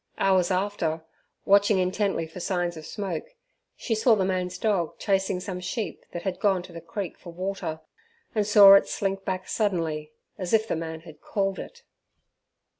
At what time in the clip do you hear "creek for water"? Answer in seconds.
6.81-7.81